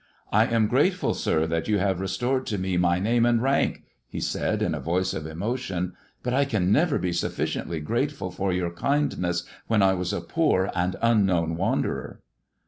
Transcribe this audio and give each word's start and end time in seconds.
"I 0.31 0.47
am 0.47 0.65
grateful, 0.65 1.13
sir, 1.13 1.45
that 1.45 1.67
you 1.67 1.77
have 1.77 1.99
restored 1.99 2.47
to 2.47 2.57
me 2.57 2.75
my 2.75 2.97
name 2.97 3.23
and 3.23 3.39
rank," 3.39 3.83
he 4.09 4.19
said, 4.19 4.63
in 4.63 4.73
a 4.73 4.79
voice 4.79 5.13
of 5.13 5.27
emotion," 5.27 5.93
but 6.23 6.33
I 6.33 6.43
can 6.43 6.71
never 6.71 6.97
be 6.97 7.13
sufficiently 7.13 7.79
grateful 7.81 8.31
for 8.31 8.51
your 8.51 8.71
kindness 8.71 9.43
when 9.67 9.83
I 9.83 9.93
was 9.93 10.11
a 10.11 10.19
poor 10.19 10.71
and 10.73 10.95
unknown 11.03 11.55
wanderer." 11.55 12.19